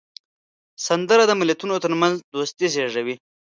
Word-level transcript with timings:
سندره 0.87 1.23
د 1.27 1.31
ملتونو 1.41 1.75
ترمنځ 1.83 2.13
دوستي 2.33 2.67
زیږوي 2.73 3.15